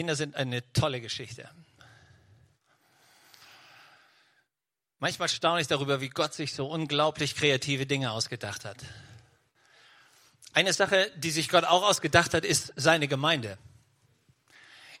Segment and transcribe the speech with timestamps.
[0.00, 1.46] Kinder sind eine tolle Geschichte.
[4.98, 8.78] Manchmal staune ich darüber, wie Gott sich so unglaublich kreative Dinge ausgedacht hat.
[10.54, 13.58] Eine Sache, die sich Gott auch ausgedacht hat, ist seine Gemeinde.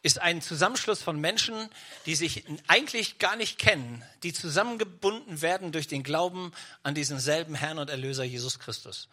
[0.02, 1.70] Ist ein Zusammenschluss von Menschen,
[2.04, 7.54] die sich eigentlich gar nicht kennen, die zusammengebunden werden durch den Glauben an diesen selben
[7.54, 9.08] Herrn und Erlöser Jesus Christus.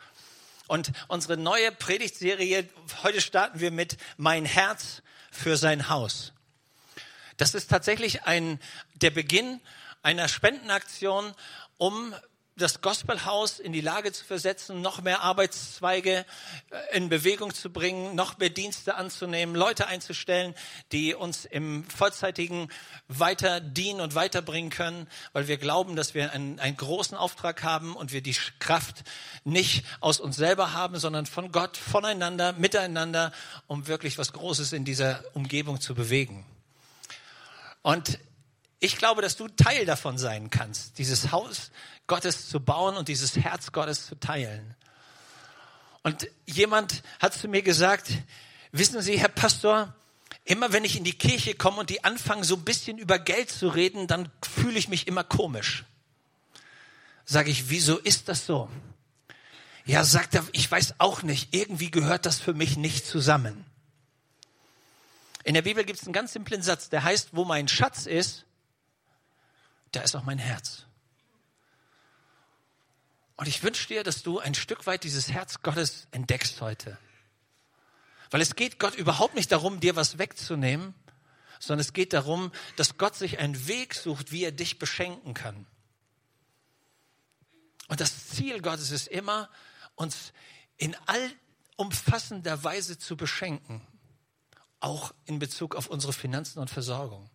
[0.68, 2.68] Und unsere neue Predigtserie,
[3.04, 5.02] heute starten wir mit Mein Herz
[5.32, 6.34] für sein Haus.
[7.38, 8.60] Das ist tatsächlich ein,
[8.96, 9.62] der Beginn
[10.02, 11.34] einer Spendenaktion,
[11.78, 12.16] um
[12.58, 16.26] das Gospelhaus in die Lage zu versetzen, noch mehr Arbeitszweige
[16.72, 20.56] äh, in Bewegung zu bringen, noch mehr Dienste anzunehmen, Leute einzustellen,
[20.92, 22.70] die uns im vollzeitigen
[23.08, 27.96] weiter dienen und weiterbringen können, weil wir glauben, dass wir einen, einen großen Auftrag haben
[27.96, 29.04] und wir die Kraft
[29.44, 33.32] nicht aus uns selber haben, sondern von Gott, voneinander, miteinander,
[33.68, 36.44] um wirklich was Großes in dieser Umgebung zu bewegen.
[37.84, 38.20] Und
[38.80, 41.72] ich glaube, dass du Teil davon sein kannst, dieses Haus
[42.06, 44.76] Gottes zu bauen und dieses Herz Gottes zu teilen.
[46.04, 48.10] Und jemand hat zu mir gesagt,
[48.72, 49.94] wissen Sie, Herr Pastor,
[50.46, 53.50] immer wenn ich in die Kirche komme und die anfangen, so ein bisschen über Geld
[53.50, 55.84] zu reden, dann fühle ich mich immer komisch.
[57.26, 58.70] Sage ich, wieso ist das so?
[59.86, 63.66] Ja, sagt er, ich weiß auch nicht, irgendwie gehört das für mich nicht zusammen.
[65.44, 68.46] In der Bibel gibt es einen ganz simplen Satz, der heißt, wo mein Schatz ist,
[69.98, 70.86] da ist auch mein Herz.
[73.36, 77.00] Und ich wünsche dir, dass du ein Stück weit dieses Herz Gottes entdeckst heute.
[78.30, 80.94] Weil es geht Gott überhaupt nicht darum, dir was wegzunehmen,
[81.60, 85.66] sondern es geht darum, dass Gott sich einen Weg sucht, wie er dich beschenken kann.
[87.88, 89.50] Und das Ziel Gottes ist immer,
[89.96, 90.32] uns
[90.78, 90.96] in
[91.78, 93.82] allumfassender Weise zu beschenken,
[94.80, 97.32] auch in Bezug auf unsere Finanzen und Versorgung.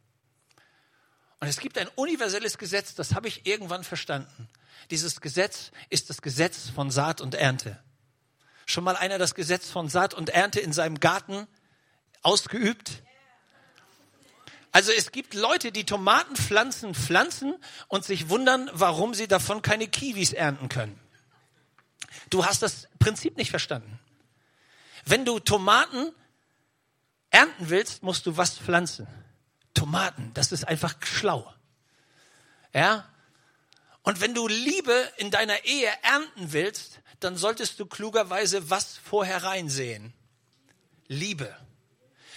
[1.43, 4.49] Und es gibt ein universelles Gesetz, das habe ich irgendwann verstanden.
[4.93, 7.83] Dieses Gesetz ist das Gesetz von Saat und Ernte.
[8.65, 11.49] Schon mal einer das Gesetz von Saat und Ernte in seinem Garten
[12.23, 13.03] ausgeübt?
[14.71, 17.57] Also es gibt Leute, die Tomatenpflanzen pflanzen
[17.89, 20.97] und sich wundern, warum sie davon keine Kiwis ernten können.
[22.31, 23.99] Du hast das Prinzip nicht verstanden.
[25.07, 26.13] Wenn du Tomaten
[27.31, 29.09] ernten willst, musst du was pflanzen.
[29.75, 31.53] Tomaten, das ist einfach schlau.
[32.73, 33.09] Ja?
[34.03, 39.45] Und wenn du Liebe in deiner Ehe ernten willst, dann solltest du klugerweise was vorher
[39.45, 40.13] reinsehen.
[41.07, 41.57] Liebe.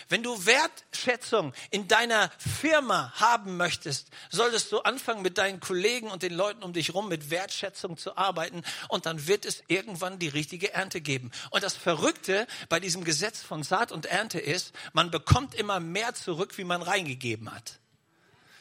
[0.07, 6.21] Wenn du Wertschätzung in deiner Firma haben möchtest, solltest du anfangen mit deinen Kollegen und
[6.21, 10.27] den Leuten um dich rum mit Wertschätzung zu arbeiten und dann wird es irgendwann die
[10.27, 11.31] richtige Ernte geben.
[11.49, 16.13] Und das Verrückte bei diesem Gesetz von Saat und Ernte ist, man bekommt immer mehr
[16.13, 17.79] zurück, wie man reingegeben hat.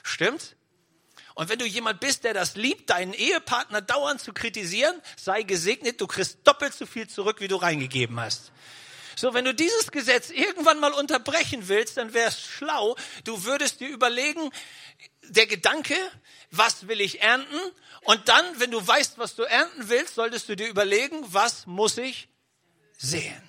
[0.02, 0.56] Stimmt?
[1.34, 6.00] Und wenn du jemand bist, der das liebt, deinen Ehepartner dauernd zu kritisieren, sei gesegnet,
[6.00, 8.52] du kriegst doppelt so viel zurück, wie du reingegeben hast.
[9.16, 13.80] So, wenn du dieses Gesetz irgendwann mal unterbrechen willst, dann wäre es schlau, du würdest
[13.80, 14.50] dir überlegen,
[15.22, 15.96] der Gedanke,
[16.50, 17.58] was will ich ernten?
[18.02, 21.96] Und dann, wenn du weißt, was du ernten willst, solltest du dir überlegen, was muss
[21.98, 22.28] ich
[22.98, 23.42] sehen?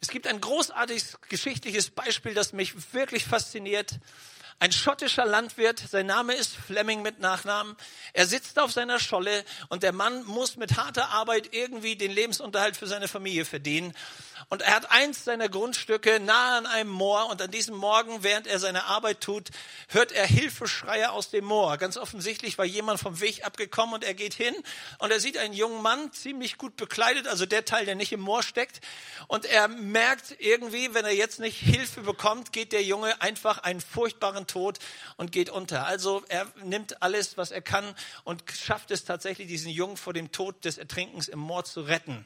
[0.00, 3.98] Es gibt ein großartiges geschichtliches Beispiel, das mich wirklich fasziniert.
[4.60, 7.76] Ein schottischer Landwirt, sein Name ist Fleming mit Nachnamen.
[8.12, 12.76] Er sitzt auf seiner Scholle und der Mann muss mit harter Arbeit irgendwie den Lebensunterhalt
[12.76, 13.94] für seine Familie verdienen.
[14.48, 18.46] Und er hat eins seiner Grundstücke nahe an einem Moor und an diesem Morgen, während
[18.46, 19.50] er seine Arbeit tut,
[19.88, 21.76] hört er Hilfeschreie aus dem Moor.
[21.76, 24.54] Ganz offensichtlich war jemand vom Weg abgekommen und er geht hin
[24.98, 28.20] und er sieht einen jungen Mann, ziemlich gut bekleidet, also der Teil, der nicht im
[28.20, 28.80] Moor steckt.
[29.28, 33.80] Und er merkt irgendwie, wenn er jetzt nicht Hilfe bekommt, geht der Junge einfach einen
[33.80, 34.78] furchtbaren Tod
[35.16, 35.86] und geht unter.
[35.86, 37.94] Also er nimmt alles, was er kann
[38.24, 42.24] und schafft es tatsächlich, diesen Jungen vor dem Tod des Ertrinkens im Moor zu retten.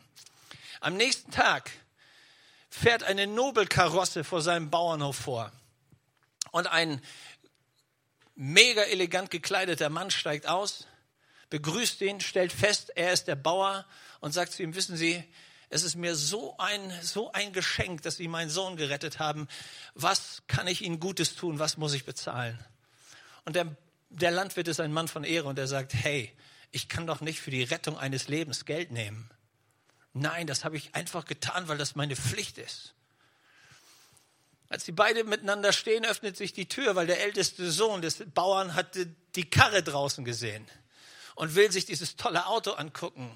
[0.80, 1.70] Am nächsten Tag
[2.70, 5.52] fährt eine Nobelkarosse vor seinem Bauernhof vor.
[6.50, 7.00] Und ein
[8.34, 10.87] mega elegant gekleideter Mann steigt aus,
[11.50, 13.87] begrüßt ihn, stellt fest, er ist der Bauer
[14.20, 15.22] und sagt zu ihm, wissen Sie,
[15.70, 19.48] es ist mir so ein, so ein Geschenk, dass Sie meinen Sohn gerettet haben.
[19.94, 21.58] Was kann ich Ihnen Gutes tun?
[21.58, 22.58] Was muss ich bezahlen?
[23.44, 23.76] Und der,
[24.08, 26.32] der Landwirt ist ein Mann von Ehre und er sagt, hey,
[26.70, 29.31] ich kann doch nicht für die Rettung eines Lebens Geld nehmen.
[30.12, 32.94] Nein, das habe ich einfach getan, weil das meine Pflicht ist.
[34.69, 38.75] Als die beiden miteinander stehen, öffnet sich die Tür, weil der älteste Sohn des Bauern
[38.75, 38.99] hat
[39.34, 40.66] die Karre draußen gesehen
[41.37, 43.31] und will sich dieses tolle Auto angucken.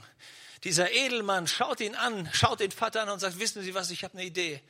[0.65, 4.05] Dieser Edelmann schaut ihn an, schaut den Vater an und sagt, wissen Sie was, ich
[4.05, 4.61] habe eine Idee.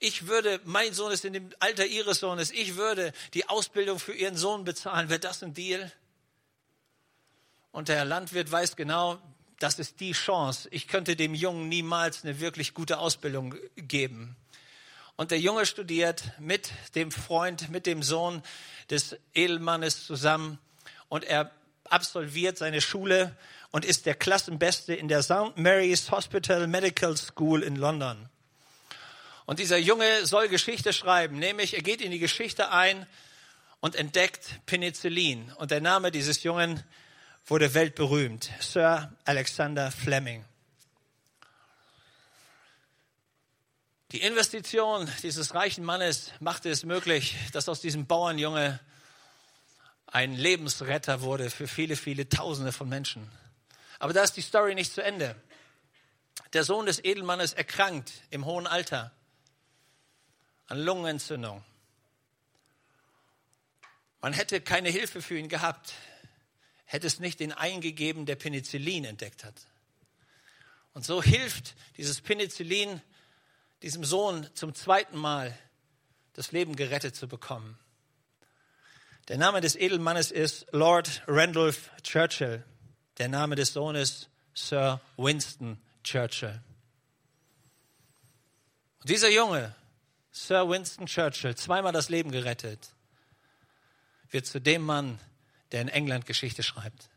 [0.00, 4.12] ich würde, mein Sohn ist in dem Alter ihres Sohnes, ich würde die Ausbildung für
[4.12, 5.08] ihren Sohn bezahlen.
[5.08, 5.90] Wäre das ein Deal?
[7.72, 9.20] Und der Landwirt weiß genau,
[9.64, 10.68] das ist die Chance.
[10.72, 14.36] Ich könnte dem Jungen niemals eine wirklich gute Ausbildung geben.
[15.16, 18.42] Und der Junge studiert mit dem Freund, mit dem Sohn
[18.90, 20.58] des Edelmannes zusammen
[21.08, 21.50] und er
[21.88, 23.34] absolviert seine Schule
[23.70, 25.56] und ist der Klassenbeste in der St.
[25.56, 28.28] Mary's Hospital Medical School in London.
[29.46, 33.06] Und dieser Junge soll Geschichte schreiben, nämlich er geht in die Geschichte ein
[33.80, 35.50] und entdeckt Penicillin.
[35.56, 36.82] Und der Name dieses Jungen
[37.46, 40.44] wurde weltberühmt, Sir Alexander Fleming.
[44.12, 48.80] Die Investition dieses reichen Mannes machte es möglich, dass aus diesem Bauernjunge
[50.06, 53.28] ein Lebensretter wurde für viele, viele Tausende von Menschen.
[53.98, 55.34] Aber da ist die Story nicht zu Ende.
[56.52, 59.10] Der Sohn des Edelmannes erkrankt im hohen Alter
[60.68, 61.62] an Lungenentzündung.
[64.20, 65.92] Man hätte keine Hilfe für ihn gehabt,
[66.84, 69.54] hätte es nicht den eingegeben, der Penicillin entdeckt hat.
[70.92, 73.00] Und so hilft dieses Penicillin
[73.82, 75.56] diesem Sohn zum zweiten Mal
[76.32, 77.78] das Leben gerettet zu bekommen.
[79.28, 82.62] Der Name des Edelmannes ist Lord Randolph Churchill.
[83.18, 86.60] Der Name des Sohnes Sir Winston Churchill.
[89.00, 89.74] Und dieser Junge,
[90.30, 92.90] Sir Winston Churchill, zweimal das Leben gerettet,
[94.30, 95.18] wird zu dem Mann,
[95.74, 97.10] der in England Geschichte schreibt.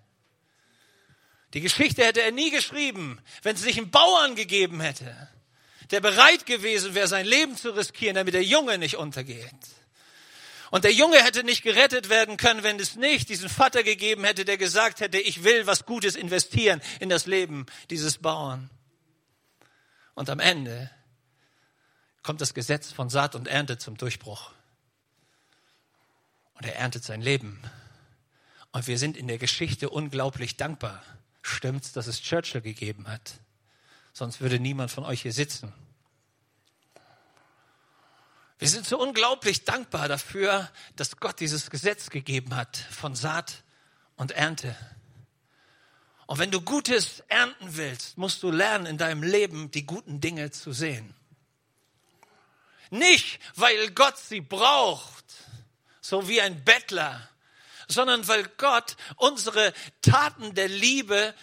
[1.53, 5.29] Die Geschichte hätte er nie geschrieben, wenn es nicht einen Bauern gegeben hätte,
[5.91, 9.53] der bereit gewesen wäre, sein Leben zu riskieren, damit der Junge nicht untergeht.
[10.71, 14.43] Und der Junge hätte nicht gerettet werden können, wenn es nicht diesen Vater gegeben hätte,
[14.43, 18.71] der gesagt hätte, ich will was Gutes investieren in das Leben dieses Bauern.
[20.15, 20.89] Und am Ende
[22.23, 24.51] kommt das Gesetz von Saat und Ernte zum Durchbruch.
[26.55, 27.61] Und er erntet sein Leben.
[28.77, 31.01] Und wir sind in der Geschichte unglaublich dankbar.
[31.41, 33.39] Stimmt's, dass es Churchill gegeben hat?
[34.13, 35.73] sonst würde niemand von euch hier sitzen.
[38.59, 43.63] Wir sind so unglaublich dankbar dafür, dass Gott dieses Gesetz gegeben hat von Saat
[44.15, 44.75] und Ernte.
[46.27, 50.51] Und wenn du Gutes ernten willst, musst du lernen, in deinem Leben die guten Dinge
[50.51, 51.15] zu sehen.
[52.91, 55.25] Nicht, weil Gott sie braucht,
[55.99, 57.27] so wie ein Bettler,
[57.87, 61.33] sondern weil Gott unsere Taten der Liebe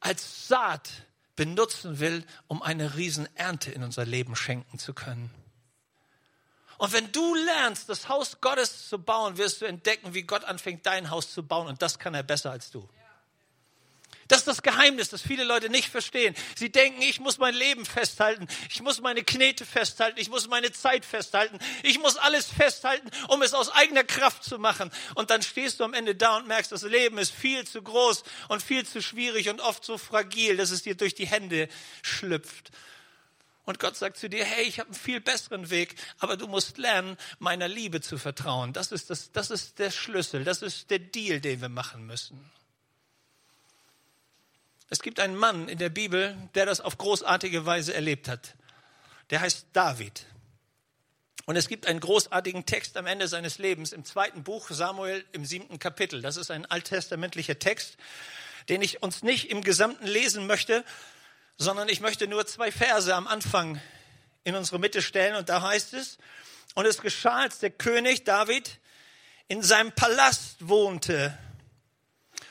[0.00, 0.90] als Saat
[1.36, 5.30] benutzen will, um eine Riesenernte in unser Leben schenken zu können.
[6.78, 10.86] Und wenn du lernst, das Haus Gottes zu bauen, wirst du entdecken, wie Gott anfängt,
[10.86, 11.66] dein Haus zu bauen.
[11.66, 12.88] Und das kann er besser als du.
[14.28, 16.34] Das ist das Geheimnis, das viele Leute nicht verstehen.
[16.54, 20.70] Sie denken, ich muss mein Leben festhalten, ich muss meine Knete festhalten, ich muss meine
[20.70, 24.90] Zeit festhalten, ich muss alles festhalten, um es aus eigener Kraft zu machen.
[25.14, 28.22] Und dann stehst du am Ende da und merkst, das Leben ist viel zu groß
[28.48, 31.68] und viel zu schwierig und oft so fragil, dass es dir durch die Hände
[32.02, 32.70] schlüpft.
[33.64, 36.78] Und Gott sagt zu dir, hey, ich habe einen viel besseren Weg, aber du musst
[36.78, 38.72] lernen, meiner Liebe zu vertrauen.
[38.72, 42.50] Das ist, das, das ist der Schlüssel, das ist der Deal, den wir machen müssen.
[44.90, 48.54] Es gibt einen Mann in der Bibel, der das auf großartige Weise erlebt hat.
[49.30, 50.24] Der heißt David.
[51.44, 55.44] Und es gibt einen großartigen Text am Ende seines Lebens im zweiten Buch Samuel im
[55.44, 56.22] siebten Kapitel.
[56.22, 57.96] Das ist ein alttestamentlicher Text,
[58.68, 60.84] den ich uns nicht im Gesamten lesen möchte,
[61.56, 63.80] sondern ich möchte nur zwei Verse am Anfang
[64.44, 65.36] in unsere Mitte stellen.
[65.36, 66.18] Und da heißt es,
[66.74, 68.78] und es geschah, als der König David
[69.48, 71.36] in seinem Palast wohnte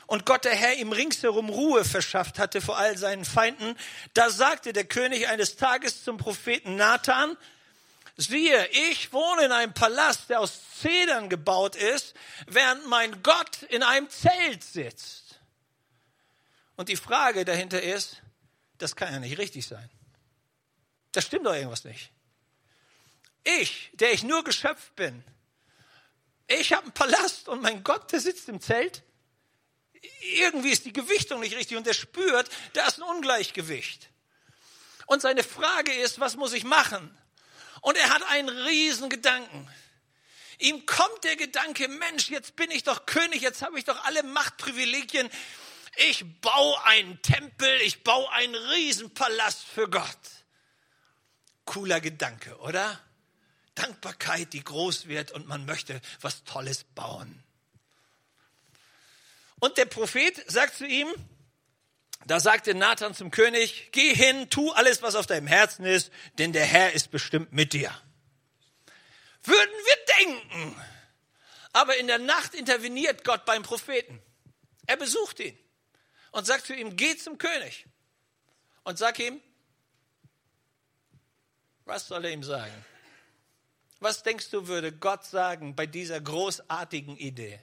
[0.08, 3.76] und Gott der Herr ihm ringsherum Ruhe verschafft hatte vor all seinen Feinden,
[4.14, 7.36] da sagte der König eines Tages zum Propheten Nathan,
[8.16, 12.14] siehe, ich wohne in einem Palast, der aus Zedern gebaut ist,
[12.46, 15.40] während mein Gott in einem Zelt sitzt.
[16.76, 18.22] Und die Frage dahinter ist,
[18.78, 19.90] das kann ja nicht richtig sein.
[21.12, 22.12] Das stimmt doch irgendwas nicht.
[23.44, 25.22] Ich, der ich nur geschöpft bin,
[26.46, 29.02] ich habe einen Palast und mein Gott, der sitzt im Zelt
[30.36, 34.10] irgendwie ist die Gewichtung nicht richtig und er spürt, da ist ein Ungleichgewicht.
[35.06, 37.16] Und seine Frage ist, was muss ich machen?
[37.80, 39.68] Und er hat einen riesen Gedanken.
[40.58, 44.22] Ihm kommt der Gedanke, Mensch, jetzt bin ich doch König, jetzt habe ich doch alle
[44.24, 45.30] Machtprivilegien.
[45.96, 50.18] Ich baue einen Tempel, ich baue einen Riesenpalast für Gott.
[51.64, 53.00] Cooler Gedanke, oder?
[53.74, 57.44] Dankbarkeit, die groß wird und man möchte was Tolles bauen.
[59.60, 61.08] Und der Prophet sagt zu ihm,
[62.26, 66.52] da sagte Nathan zum König, geh hin, tu alles, was auf deinem Herzen ist, denn
[66.52, 67.90] der Herr ist bestimmt mit dir.
[69.42, 70.82] Würden wir denken.
[71.72, 74.20] Aber in der Nacht interveniert Gott beim Propheten.
[74.86, 75.58] Er besucht ihn
[76.32, 77.86] und sagt zu ihm, geh zum König.
[78.84, 79.40] Und sag ihm,
[81.84, 82.84] was soll er ihm sagen?
[84.00, 87.60] Was denkst du, würde Gott sagen bei dieser großartigen Idee?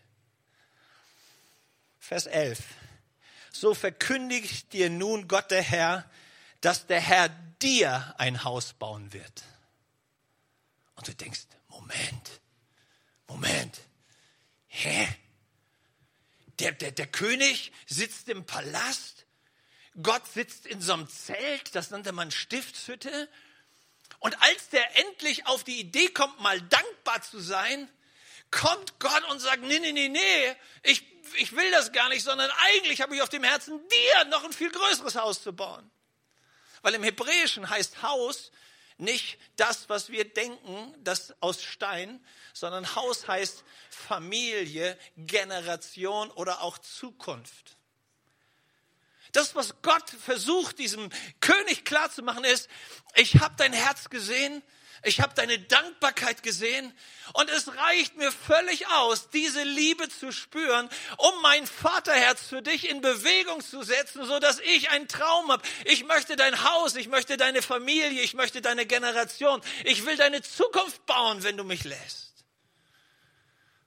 [2.07, 2.59] Vers 11.
[3.51, 6.07] So verkündigt dir nun Gott der Herr,
[6.61, 7.29] dass der Herr
[7.63, 9.43] dir ein Haus bauen wird.
[10.93, 12.41] Und du denkst, Moment,
[13.25, 13.79] Moment,
[14.67, 15.07] hä?
[16.59, 19.25] Der, der, der König sitzt im Palast,
[20.03, 23.27] Gott sitzt in so einem Zelt, das nannte man Stiftshütte.
[24.19, 27.89] Und als der endlich auf die Idee kommt, mal dankbar zu sein,
[28.51, 31.03] kommt Gott und sagt, nee, nee, nee, nee, ich,
[31.37, 34.53] ich will das gar nicht, sondern eigentlich habe ich auf dem Herzen, dir noch ein
[34.53, 35.89] viel größeres Haus zu bauen.
[36.81, 38.51] Weil im Hebräischen heißt Haus
[38.97, 46.77] nicht das, was wir denken, das aus Stein, sondern Haus heißt Familie, Generation oder auch
[46.77, 47.77] Zukunft.
[49.33, 51.09] Das, was Gott versucht, diesem
[51.41, 52.69] König klarzumachen, ist,
[53.15, 54.63] ich habe dein Herz gesehen,
[55.05, 56.91] ich habe deine Dankbarkeit gesehen
[57.33, 62.89] und es reicht mir völlig aus, diese Liebe zu spüren, um mein Vaterherz für dich
[62.89, 65.63] in Bewegung zu setzen, so dass ich einen Traum habe.
[65.85, 69.61] Ich möchte dein Haus, ich möchte deine Familie, ich möchte deine Generation.
[69.83, 72.33] Ich will deine Zukunft bauen, wenn du mich lässt.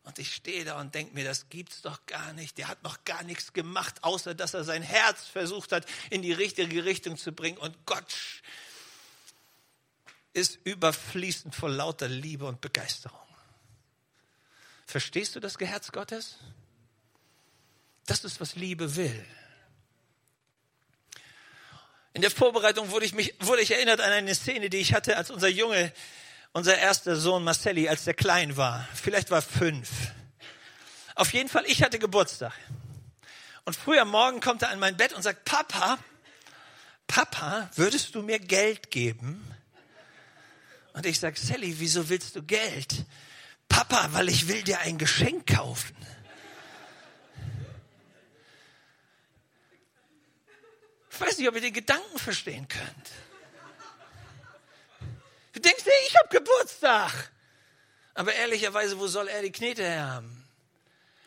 [0.05, 2.57] Und ich stehe da und denke mir, das gibt's doch gar nicht.
[2.57, 6.33] Der hat noch gar nichts gemacht, außer dass er sein Herz versucht hat, in die
[6.33, 7.59] richtige Richtung zu bringen.
[7.59, 8.15] Und Gott
[10.33, 13.19] ist überfließend vor lauter Liebe und Begeisterung.
[14.87, 16.37] Verstehst du das Herz Gottes?
[18.07, 19.25] Das ist, was Liebe will.
[22.15, 25.17] In der Vorbereitung wurde ich, mich, wurde ich erinnert an eine Szene, die ich hatte,
[25.17, 25.93] als unser Junge,
[26.53, 28.89] unser erster Sohn Marcelli, als der klein war.
[28.95, 29.91] Vielleicht war fünf.
[31.15, 32.55] Auf jeden Fall, ich hatte Geburtstag.
[33.67, 35.99] Und früh am Morgen kommt er an mein Bett und sagt, Papa,
[37.07, 39.45] Papa, würdest du mir Geld geben?
[40.99, 43.07] Und ich sage, Sally, wieso willst du Geld?
[43.69, 45.95] Papa, weil ich will dir ein Geschenk kaufen.
[51.13, 53.11] Ich weiß nicht, ob ihr den Gedanken verstehen könnt.
[55.53, 57.31] Du denkst, hey, ich habe Geburtstag.
[58.15, 60.49] Aber ehrlicherweise, wo soll er die Knete her haben?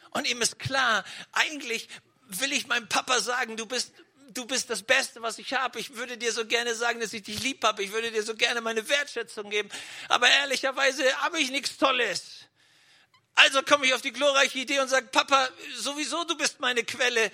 [0.10, 1.88] Und ihm ist klar, eigentlich
[2.28, 3.94] will ich meinem Papa sagen, du bist
[4.34, 5.80] du bist das Beste, was ich habe.
[5.80, 7.84] Ich würde dir so gerne sagen, dass ich dich lieb habe.
[7.84, 9.70] Ich würde dir so gerne meine Wertschätzung geben.
[10.10, 12.46] Aber ehrlicherweise habe ich nichts Tolles.
[13.36, 17.32] Also komme ich auf die glorreiche Idee und sage, Papa, sowieso du bist meine Quelle.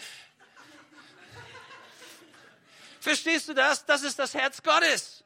[2.99, 3.85] Verstehst du das?
[3.85, 5.23] Das ist das Herz Gottes.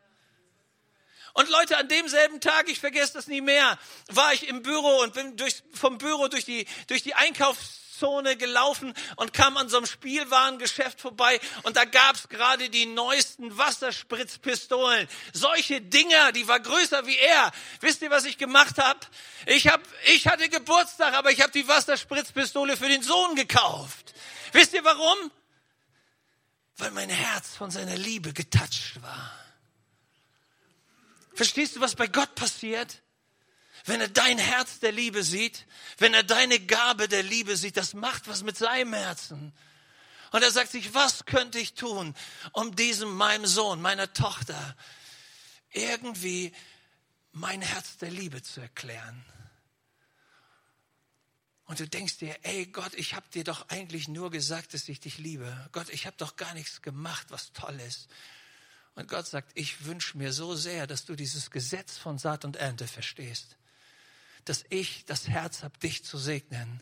[1.33, 5.13] Und Leute, an demselben Tag, ich vergesse das nie mehr, war ich im Büro und
[5.13, 9.77] bin durch, vom Büro durch die, durch die Einkaufs Fußgängerzone gelaufen und kam an so
[9.77, 15.07] einem Spielwarengeschäft vorbei und da gab's gerade die neuesten Wasserspritzpistolen.
[15.33, 17.51] Solche Dinger, die war größer wie er.
[17.79, 18.99] Wisst ihr, was ich gemacht habe?
[19.45, 24.13] Ich hab, ich hatte Geburtstag, aber ich habe die Wasserspritzpistole für den Sohn gekauft.
[24.51, 25.31] Wisst ihr warum?
[26.77, 29.31] Weil mein Herz von seiner Liebe getatscht war.
[31.33, 33.00] Verstehst du, was bei Gott passiert?
[33.85, 35.65] Wenn er dein Herz der Liebe sieht,
[35.97, 39.53] wenn er deine Gabe der Liebe sieht, das macht was mit seinem Herzen.
[40.31, 42.15] Und er sagt sich, was könnte ich tun,
[42.53, 44.77] um diesem, meinem Sohn, meiner Tochter,
[45.71, 46.53] irgendwie
[47.31, 49.25] mein Herz der Liebe zu erklären.
[51.65, 54.99] Und du denkst dir, ey Gott, ich habe dir doch eigentlich nur gesagt, dass ich
[54.99, 55.69] dich liebe.
[55.71, 58.09] Gott, ich habe doch gar nichts gemacht, was toll ist.
[58.95, 62.57] Und Gott sagt, ich wünsche mir so sehr, dass du dieses Gesetz von Saat und
[62.57, 63.57] Ernte verstehst
[64.45, 66.81] dass ich das Herz habe, dich zu segnen,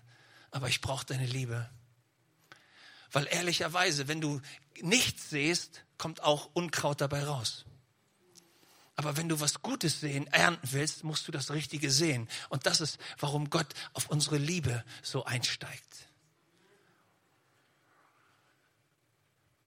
[0.52, 1.70] aber ich brauche deine Liebe.
[3.12, 4.42] Weil ehrlicherweise, wenn du
[4.82, 7.66] nichts siehst, kommt auch Unkraut dabei raus.
[8.96, 12.28] Aber wenn du was Gutes sehen, ernten willst, musst du das Richtige sehen.
[12.50, 16.10] Und das ist, warum Gott auf unsere Liebe so einsteigt.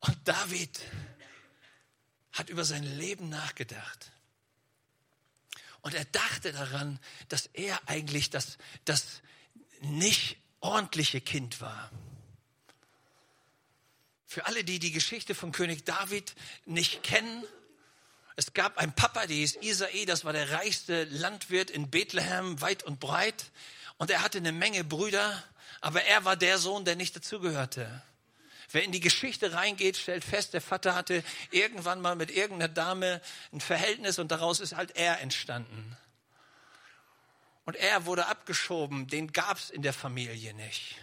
[0.01, 0.81] Und David
[2.33, 4.13] hat über sein Leben nachgedacht.
[5.83, 6.99] Und er dachte daran,
[7.29, 9.21] dass er eigentlich das, das
[9.81, 11.91] nicht ordentliche Kind war.
[14.27, 16.35] Für alle, die die Geschichte von König David
[16.65, 17.45] nicht kennen,
[18.37, 22.83] es gab einen Papa, der hieß Isai, das war der reichste Landwirt in Bethlehem, weit
[22.83, 23.51] und breit.
[23.99, 25.43] Und er hatte eine Menge Brüder,
[25.81, 28.03] aber er war der Sohn, der nicht dazugehörte.
[28.73, 33.21] Wer in die Geschichte reingeht, stellt fest, der Vater hatte irgendwann mal mit irgendeiner Dame
[33.53, 35.97] ein Verhältnis und daraus ist halt er entstanden.
[37.65, 40.97] Und er wurde abgeschoben, den gab es in der Familie nicht.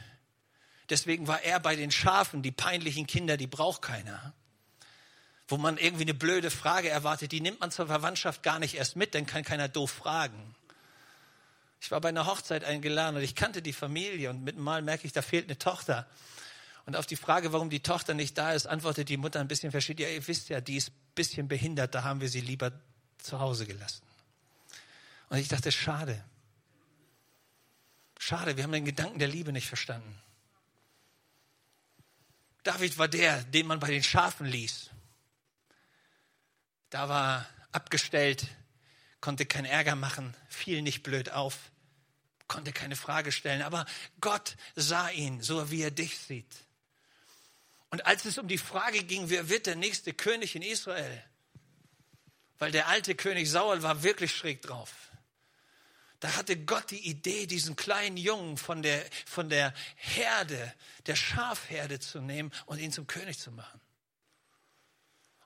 [0.89, 4.33] Deswegen war er bei den Schafen, die peinlichen Kinder, die braucht keiner.
[5.47, 8.95] Wo man irgendwie eine blöde Frage erwartet, die nimmt man zur Verwandtschaft gar nicht erst
[8.95, 10.55] mit, dann kann keiner doof fragen.
[11.81, 14.81] Ich war bei einer Hochzeit eingeladen und ich kannte die Familie und mit einem Mal
[14.81, 16.07] merke ich, da fehlt eine Tochter.
[16.89, 19.69] Und auf die Frage, warum die Tochter nicht da ist, antwortet die Mutter ein bisschen
[19.69, 20.01] verschieden.
[20.01, 22.71] Ja, ihr wisst ja, die ist ein bisschen behindert, da haben wir sie lieber
[23.19, 24.01] zu Hause gelassen.
[25.29, 26.25] Und ich dachte, schade.
[28.17, 30.19] Schade, wir haben den Gedanken der Liebe nicht verstanden.
[32.63, 34.89] David war der, den man bei den Schafen ließ.
[36.89, 38.47] Da war abgestellt,
[39.21, 41.55] konnte keinen Ärger machen, fiel nicht blöd auf,
[42.47, 43.61] konnte keine Frage stellen.
[43.61, 43.85] Aber
[44.21, 46.65] Gott sah ihn, so wie er dich sieht.
[47.91, 51.23] Und als es um die Frage ging, wer wird der nächste König in Israel,
[52.59, 54.91] weil der alte König Saul war wirklich schräg drauf.
[56.19, 60.73] Da hatte Gott die Idee, diesen kleinen Jungen von der, von der Herde,
[61.05, 63.79] der Schafherde zu nehmen und ihn zum König zu machen.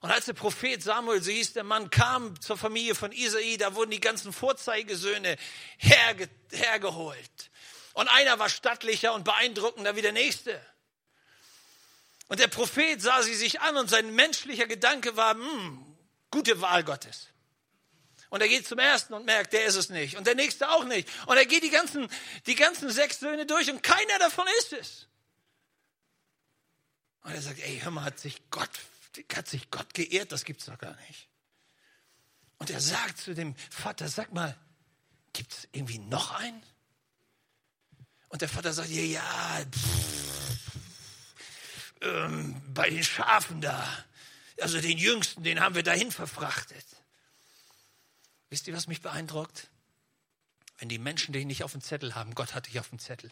[0.00, 3.74] Und als der Prophet Samuel, so hieß der Mann, kam zur Familie von Isai, da
[3.74, 5.36] wurden die ganzen Vorzeigesöhne
[5.78, 7.50] herge, hergeholt.
[7.94, 10.60] Und einer war stattlicher und beeindruckender wie der nächste.
[12.28, 15.84] Und der Prophet sah sie sich an und sein menschlicher Gedanke war, hm,
[16.30, 17.28] gute Wahl Gottes.
[18.30, 20.16] Und er geht zum ersten und merkt, der ist es nicht.
[20.16, 21.08] Und der nächste auch nicht.
[21.26, 22.08] Und er geht die ganzen,
[22.46, 25.06] die ganzen sechs Söhne durch und keiner davon ist es.
[27.22, 28.70] Und er sagt, ey, hör mal, hat sich Gott,
[29.34, 30.32] hat sich Gott geehrt?
[30.32, 31.28] Das gibt's doch gar nicht.
[32.58, 34.56] Und er sagt zu dem Vater, sag mal,
[35.32, 36.62] gibt's irgendwie noch einen?
[38.28, 40.64] Und der Vater sagt, ja, ja, pff,
[42.04, 43.86] ähm, bei den Schafen da,
[44.60, 46.84] also den Jüngsten, den haben wir dahin verfrachtet.
[48.50, 49.68] Wisst ihr, was mich beeindruckt?
[50.78, 53.30] Wenn die Menschen den nicht auf dem Zettel haben, Gott hat dich auf dem Zettel.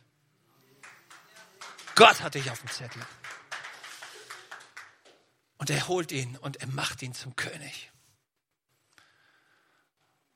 [1.95, 3.05] Gott hat dich auf dem Zettel.
[5.59, 7.91] Und er holt ihn und er macht ihn zum König.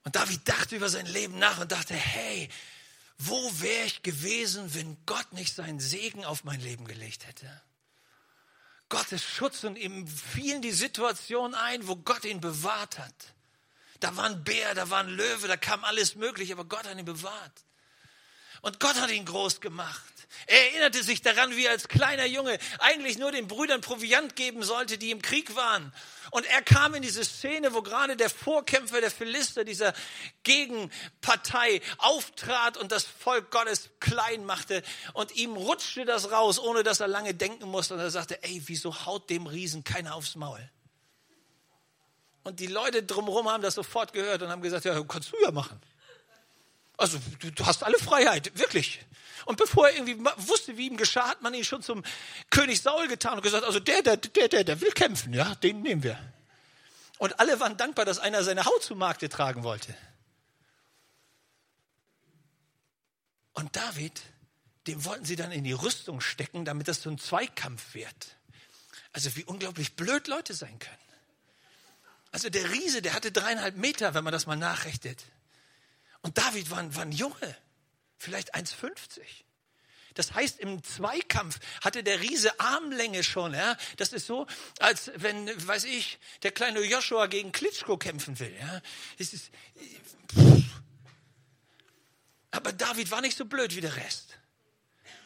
[0.04, 2.48] Und David dachte über sein Leben nach und dachte, hey,
[3.18, 7.60] wo wäre ich gewesen, wenn Gott nicht seinen Segen auf mein Leben gelegt hätte?
[8.88, 13.34] Gottes Schutz und ihm fielen die Situation ein, wo Gott ihn bewahrt hat.
[14.00, 16.96] Da war ein Bär, da war ein Löwe, da kam alles Mögliche, aber Gott hat
[16.98, 17.64] ihn bewahrt.
[18.60, 20.02] Und Gott hat ihn groß gemacht.
[20.46, 24.62] Er erinnerte sich daran, wie er als kleiner Junge eigentlich nur den Brüdern Proviant geben
[24.62, 25.92] sollte, die im Krieg waren.
[26.30, 29.94] Und er kam in diese Szene, wo gerade der Vorkämpfer der Philister, dieser
[30.42, 34.82] Gegenpartei, auftrat und das Volk Gottes klein machte.
[35.14, 37.94] Und ihm rutschte das raus, ohne dass er lange denken musste.
[37.94, 40.68] Und er sagte, ey, wieso haut dem Riesen keiner aufs Maul?
[42.42, 45.50] Und die Leute drumherum haben das sofort gehört und haben gesagt, ja, kannst du ja
[45.50, 45.80] machen.
[46.96, 49.04] Also du, du hast alle Freiheit, wirklich.
[49.44, 52.02] Und bevor er irgendwie wusste, wie ihm geschah, hat man ihn schon zum
[52.50, 55.82] König Saul getan und gesagt, also der, der, der, der, der will kämpfen, ja, den
[55.82, 56.18] nehmen wir.
[57.18, 59.94] Und alle waren dankbar, dass einer seine Haut zu Markte tragen wollte.
[63.52, 64.20] Und David,
[64.86, 68.36] dem wollten sie dann in die Rüstung stecken, damit das so ein Zweikampf wird.
[69.12, 70.96] Also wie unglaublich blöd Leute sein können.
[72.32, 75.24] Also der Riese, der hatte dreieinhalb Meter, wenn man das mal nachrechnet.
[76.22, 77.56] Und David war, war ein Junge,
[78.18, 79.20] vielleicht 1,50.
[80.14, 83.52] Das heißt, im Zweikampf hatte der Riese Armlänge schon.
[83.52, 83.76] Ja?
[83.98, 84.46] Das ist so,
[84.78, 88.54] als wenn, weiß ich, der kleine Joshua gegen Klitschko kämpfen will.
[88.58, 88.80] Ja?
[89.18, 89.50] Das ist,
[92.50, 94.38] aber David war nicht so blöd wie der Rest.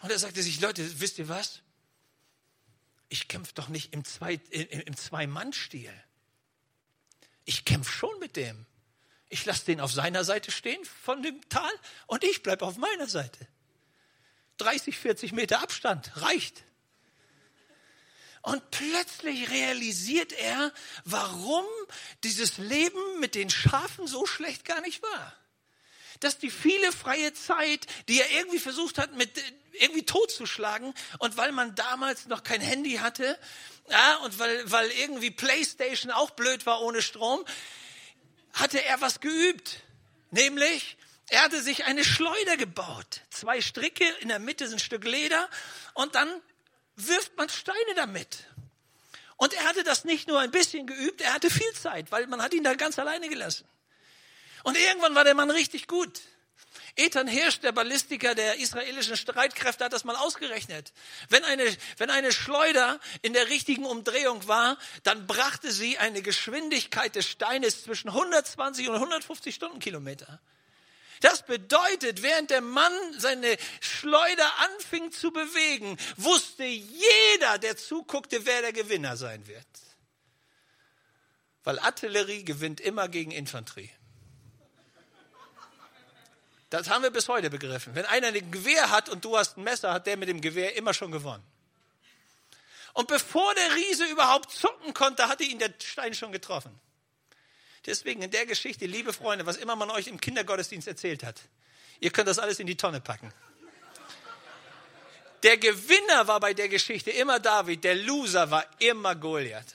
[0.03, 1.61] Und er sagte sich, Leute, wisst ihr was?
[3.09, 5.93] Ich kämpfe doch nicht im, Zwei, im, im Zwei-Mann-Stil
[7.51, 8.65] ich kämpfe schon mit dem.
[9.31, 11.71] Ich lasse den auf seiner Seite stehen von dem Tal
[12.07, 13.47] und ich bleibe auf meiner Seite.
[14.59, 16.65] 30, 40 Meter Abstand reicht.
[18.43, 20.73] Und plötzlich realisiert er,
[21.05, 21.65] warum
[22.25, 25.37] dieses Leben mit den Schafen so schlecht gar nicht war.
[26.19, 29.31] Dass die viele freie Zeit, die er irgendwie versucht hat, mit
[29.75, 33.39] irgendwie totzuschlagen, und weil man damals noch kein Handy hatte,
[33.89, 37.45] ja, und weil, weil irgendwie Playstation auch blöd war ohne Strom,
[38.53, 39.81] hatte er was geübt.
[40.31, 40.97] Nämlich,
[41.29, 43.23] er hatte sich eine Schleuder gebaut.
[43.31, 45.49] Zwei Stricke, in der Mitte sind ein Stück Leder
[45.95, 46.29] und dann
[46.97, 48.45] wirft man Steine damit.
[49.37, 52.43] Und er hatte das nicht nur ein bisschen geübt, er hatte viel Zeit, weil man
[52.43, 53.67] hat ihn da ganz alleine gelassen.
[54.65, 56.21] Und irgendwann war der Mann richtig gut.
[56.97, 60.93] Ethan Hirsch, der Ballistiker der israelischen Streitkräfte, hat das mal ausgerechnet.
[61.29, 61.65] Wenn eine,
[61.99, 67.85] wenn eine Schleuder in der richtigen Umdrehung war, dann brachte sie eine Geschwindigkeit des Steines
[67.85, 70.41] zwischen 120 und 150 Stundenkilometer.
[71.21, 78.63] Das bedeutet, während der Mann seine Schleuder anfing zu bewegen, wusste jeder, der zuguckte, wer
[78.63, 79.67] der Gewinner sein wird.
[81.63, 83.91] Weil Artillerie gewinnt immer gegen Infanterie.
[86.71, 87.97] Das haben wir bis heute begriffen.
[87.97, 90.77] Wenn einer ein Gewehr hat und du hast ein Messer, hat der mit dem Gewehr
[90.77, 91.43] immer schon gewonnen.
[92.93, 96.79] Und bevor der Riese überhaupt zucken konnte, hatte ihn der Stein schon getroffen.
[97.87, 101.41] Deswegen in der Geschichte, liebe Freunde, was immer man euch im Kindergottesdienst erzählt hat,
[101.99, 103.33] ihr könnt das alles in die Tonne packen.
[105.43, 109.75] Der Gewinner war bei der Geschichte immer David, der Loser war immer Goliath.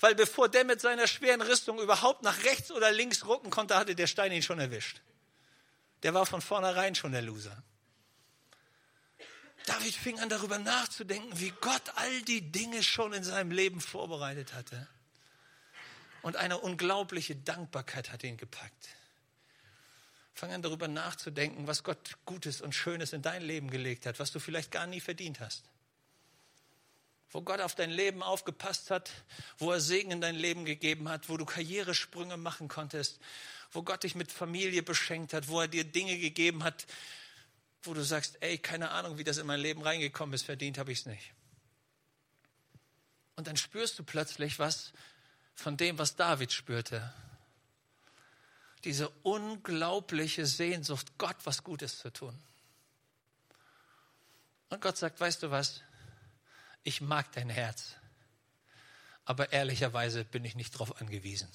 [0.00, 3.94] Weil bevor der mit seiner schweren Rüstung überhaupt nach rechts oder links rucken konnte, hatte
[3.94, 5.00] der Stein ihn schon erwischt.
[6.04, 7.60] Der war von vornherein schon der Loser.
[9.66, 14.52] David fing an darüber nachzudenken, wie Gott all die Dinge schon in seinem Leben vorbereitet
[14.52, 14.86] hatte.
[16.20, 18.88] Und eine unglaubliche Dankbarkeit hat ihn gepackt.
[20.34, 24.30] Fang an darüber nachzudenken, was Gott Gutes und Schönes in dein Leben gelegt hat, was
[24.30, 25.64] du vielleicht gar nie verdient hast.
[27.30, 29.10] Wo Gott auf dein Leben aufgepasst hat,
[29.58, 33.20] wo er Segen in dein Leben gegeben hat, wo du Karrieresprünge machen konntest,
[33.74, 36.86] wo Gott dich mit Familie beschenkt hat, wo er dir Dinge gegeben hat,
[37.82, 40.92] wo du sagst, ey, keine Ahnung, wie das in mein Leben reingekommen ist, verdient habe
[40.92, 41.32] ich es nicht.
[43.36, 44.92] Und dann spürst du plötzlich was,
[45.54, 47.12] von dem, was David spürte.
[48.84, 52.38] Diese unglaubliche Sehnsucht, Gott was Gutes zu tun.
[54.68, 55.82] Und Gott sagt, weißt du was?
[56.84, 57.96] Ich mag dein Herz,
[59.24, 61.48] aber ehrlicherweise bin ich nicht darauf angewiesen.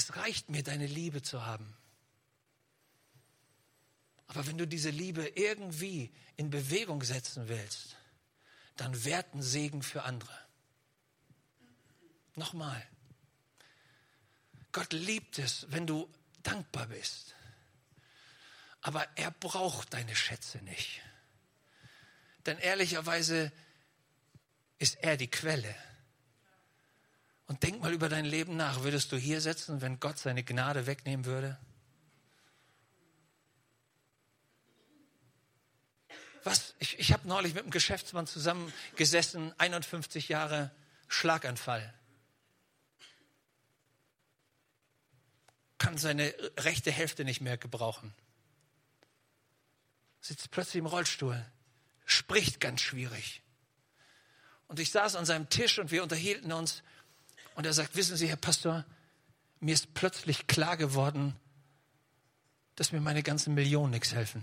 [0.00, 1.76] Es reicht mir, deine Liebe zu haben.
[4.28, 7.96] Aber wenn du diese Liebe irgendwie in Bewegung setzen willst,
[8.76, 10.38] dann werten Segen für andere.
[12.34, 12.82] Nochmal.
[14.72, 16.10] Gott liebt es, wenn du
[16.44, 17.34] dankbar bist.
[18.80, 21.02] Aber er braucht deine Schätze nicht.
[22.46, 23.52] Denn ehrlicherweise
[24.78, 25.76] ist er die Quelle.
[27.50, 28.84] Und denk mal über dein Leben nach.
[28.84, 31.58] Würdest du hier sitzen, wenn Gott seine Gnade wegnehmen würde?
[36.44, 36.76] Was?
[36.78, 40.70] Ich, ich habe neulich mit einem Geschäftsmann zusammengesessen, 51 Jahre
[41.08, 41.92] Schlaganfall.
[45.78, 48.14] kann seine rechte Hälfte nicht mehr gebrauchen.
[50.20, 51.44] Sitzt plötzlich im Rollstuhl,
[52.04, 53.42] spricht ganz schwierig.
[54.68, 56.84] Und ich saß an seinem Tisch und wir unterhielten uns.
[57.60, 58.86] Und er sagt, wissen Sie, Herr Pastor,
[59.60, 61.36] mir ist plötzlich klar geworden,
[62.74, 64.42] dass mir meine ganzen Millionen nichts helfen.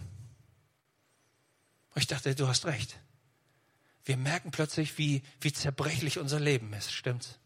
[1.95, 2.99] Und ich dachte, du hast recht.
[4.05, 7.39] Wir merken plötzlich, wie, wie zerbrechlich unser Leben ist, stimmt's?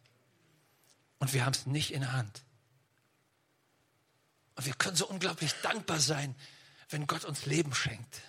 [1.19, 2.43] Und wir haben es nicht in der Hand.
[4.55, 6.35] Und wir können so unglaublich dankbar sein,
[6.89, 8.19] wenn Gott uns Leben schenkt.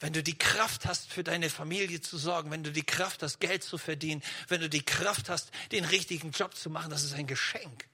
[0.00, 3.40] Wenn du die Kraft hast, für deine Familie zu sorgen, wenn du die Kraft hast,
[3.40, 7.14] Geld zu verdienen, wenn du die Kraft hast, den richtigen Job zu machen, das ist
[7.14, 7.88] ein Geschenk.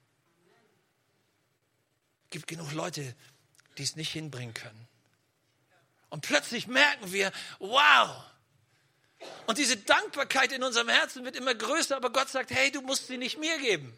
[2.27, 3.15] Es gibt genug Leute,
[3.79, 4.89] die es nicht hinbringen können.
[6.11, 8.25] Und plötzlich merken wir, wow,
[9.47, 13.07] und diese Dankbarkeit in unserem Herzen wird immer größer, aber Gott sagt, hey, du musst
[13.07, 13.97] sie nicht mir geben,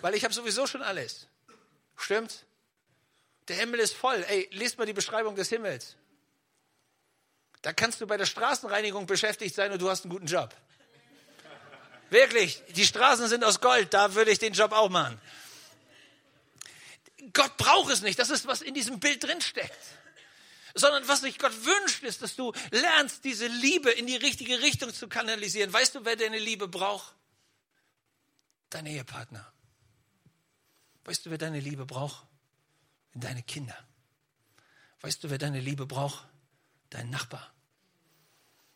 [0.00, 1.28] weil ich habe sowieso schon alles.
[1.96, 2.44] Stimmt's?
[3.48, 4.24] Der Himmel ist voll.
[4.28, 5.96] Ey, lest mal die Beschreibung des Himmels.
[7.64, 10.54] Da kannst du bei der Straßenreinigung beschäftigt sein und du hast einen guten Job.
[12.10, 15.18] Wirklich, die Straßen sind aus Gold, da würde ich den Job auch machen.
[17.32, 19.78] Gott braucht es nicht, das ist, was in diesem Bild drinsteckt.
[20.74, 24.92] Sondern was sich Gott wünscht, ist, dass du lernst, diese Liebe in die richtige Richtung
[24.92, 25.72] zu kanalisieren.
[25.72, 27.14] Weißt du, wer deine Liebe braucht?
[28.68, 29.50] Dein Ehepartner.
[31.06, 32.26] Weißt du, wer deine Liebe braucht?
[33.14, 33.78] Deine Kinder.
[35.00, 36.28] Weißt du, wer deine Liebe braucht?
[36.90, 37.53] Dein Nachbar.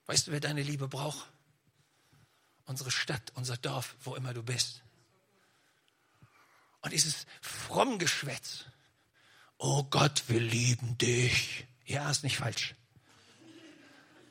[0.09, 1.29] Weißt du, wer deine Liebe braucht?
[2.65, 4.83] Unsere Stadt, unser Dorf, wo immer du bist.
[6.81, 8.65] Und dieses Frommgeschwätz.
[9.59, 11.67] Oh Gott, wir lieben dich.
[11.85, 12.75] Ja, ist nicht falsch.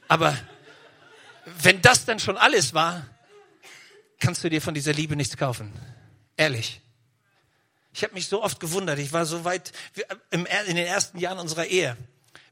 [0.08, 0.36] Aber
[1.46, 3.06] wenn das dann schon alles war,
[4.20, 5.72] kannst du dir von dieser Liebe nichts kaufen.
[6.38, 6.82] Ehrlich.
[7.94, 8.98] Ich habe mich so oft gewundert.
[8.98, 9.74] Ich war so weit
[10.32, 11.96] in den ersten Jahren unserer Ehe.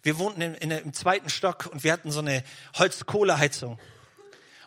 [0.05, 2.43] Wir wohnten in, in, im zweiten Stock und wir hatten so eine
[2.77, 3.79] Holzkohleheizung.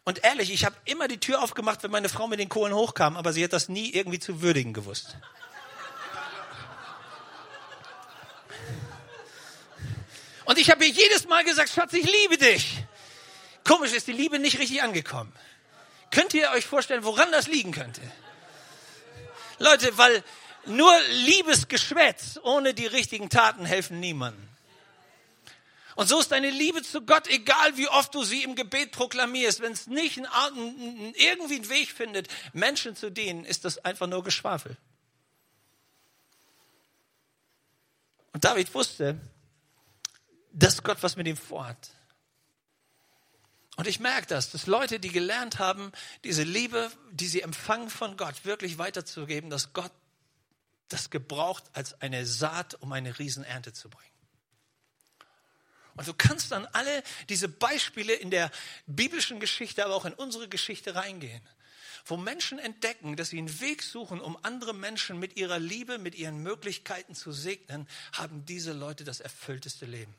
[0.03, 3.17] Und ehrlich, ich habe immer die Tür aufgemacht, wenn meine Frau mit den Kohlen hochkam,
[3.17, 5.17] aber sie hat das nie irgendwie zu würdigen gewusst.
[10.45, 12.83] Und ich habe ihr jedes Mal gesagt, Schatz, ich liebe dich.
[13.63, 15.33] Komisch ist die Liebe nicht richtig angekommen.
[16.11, 18.01] Könnt ihr euch vorstellen, woran das liegen könnte?
[19.61, 20.25] Leute, weil
[20.67, 20.93] Nur
[21.27, 24.48] Liebesgeschwätz ohne die richtigen Taten helfen niemandem.
[25.99, 29.59] Und so ist deine Liebe zu Gott, egal wie oft du sie im Gebet proklamierst,
[29.59, 34.23] wenn es nicht einen, irgendwie einen Weg findet, Menschen zu dienen, ist das einfach nur
[34.23, 34.77] Geschwafel.
[38.33, 39.21] Und David wusste,
[40.53, 41.91] dass Gott was mit ihm vorhat.
[43.75, 45.91] Und ich merke das, dass Leute, die gelernt haben,
[46.23, 49.91] diese Liebe, die sie empfangen von Gott, wirklich weiterzugeben, dass Gott
[50.87, 54.18] das gebraucht als eine Saat, um eine Riesenernte zu bringen.
[55.99, 58.53] Und du kannst dann alle diese Beispiele in der
[58.87, 61.43] biblischen Geschichte, aber auch in unsere Geschichte reingehen,
[62.05, 66.15] wo Menschen entdecken, dass sie einen Weg suchen, um andere Menschen mit ihrer Liebe, mit
[66.15, 70.15] ihren Möglichkeiten zu segnen, haben diese Leute das erfüllteste Leben.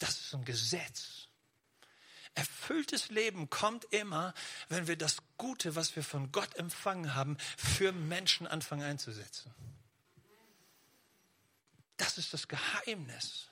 [0.00, 1.28] Das ist ein Gesetz.
[2.34, 4.34] Erfülltes Leben kommt immer,
[4.68, 9.50] wenn wir das Gute, was wir von Gott empfangen haben, für Menschen anfangen einzusetzen.
[11.96, 13.48] Das ist das Geheimnis.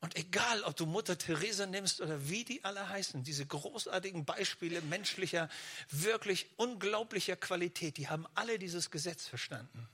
[0.00, 4.80] Und egal, ob du Mutter Teresa nimmst oder wie die alle heißen, diese großartigen Beispiele
[4.82, 5.48] menschlicher,
[5.90, 9.88] wirklich unglaublicher Qualität, die haben alle dieses Gesetz verstanden.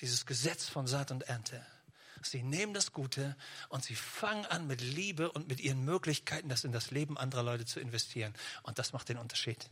[0.00, 1.64] Dieses Gesetz von Saat und Ernte.
[2.22, 3.36] Sie nehmen das Gute
[3.68, 7.42] und sie fangen an mit Liebe und mit ihren Möglichkeiten, das in das Leben anderer
[7.42, 8.34] Leute zu investieren.
[8.62, 9.70] Und das macht den Unterschied.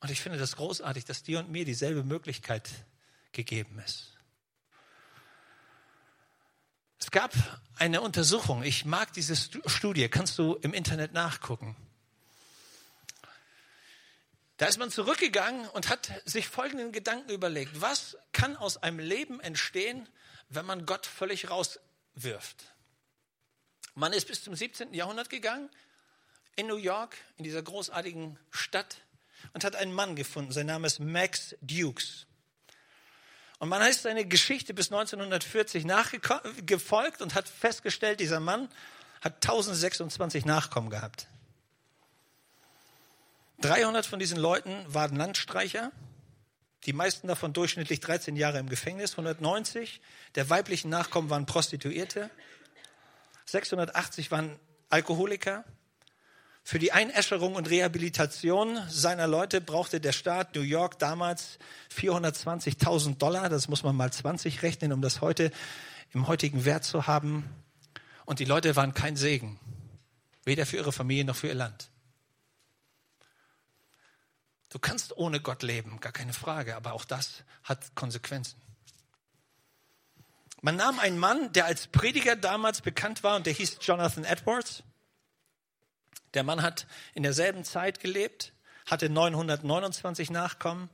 [0.00, 2.68] Und ich finde das großartig, dass dir und mir dieselbe Möglichkeit
[3.32, 4.19] gegeben ist.
[7.00, 7.32] Es gab
[7.76, 11.74] eine Untersuchung, ich mag diese Studie, kannst du im Internet nachgucken.
[14.58, 17.80] Da ist man zurückgegangen und hat sich folgenden Gedanken überlegt.
[17.80, 20.06] Was kann aus einem Leben entstehen,
[20.50, 22.74] wenn man Gott völlig rauswirft?
[23.94, 24.92] Man ist bis zum 17.
[24.92, 25.70] Jahrhundert gegangen,
[26.56, 28.98] in New York, in dieser großartigen Stadt,
[29.54, 30.52] und hat einen Mann gefunden.
[30.52, 32.26] Sein Name ist Max Dukes.
[33.60, 38.70] Und man ist seine Geschichte bis 1940 nachgefolgt und hat festgestellt, dieser Mann
[39.20, 41.28] hat 1026 Nachkommen gehabt.
[43.60, 45.92] 300 von diesen Leuten waren Landstreicher,
[46.86, 50.00] die meisten davon durchschnittlich 13 Jahre im Gefängnis, 190
[50.36, 52.30] der weiblichen Nachkommen waren Prostituierte,
[53.44, 55.66] 680 waren Alkoholiker,
[56.70, 61.58] für die Einäscherung und Rehabilitation seiner Leute brauchte der Staat New York damals
[61.92, 63.48] 420.000 Dollar.
[63.48, 65.50] Das muss man mal 20 rechnen, um das heute
[66.12, 67.42] im heutigen Wert zu haben.
[68.24, 69.58] Und die Leute waren kein Segen.
[70.44, 71.90] Weder für ihre Familie noch für ihr Land.
[74.68, 78.62] Du kannst ohne Gott leben, gar keine Frage, aber auch das hat Konsequenzen.
[80.60, 84.84] Man nahm einen Mann, der als Prediger damals bekannt war und der hieß Jonathan Edwards.
[86.34, 88.52] Der Mann hat in derselben Zeit gelebt,
[88.86, 90.88] hatte 929 Nachkommen.